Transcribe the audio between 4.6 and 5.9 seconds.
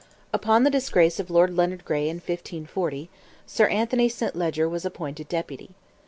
was appointed Deputy.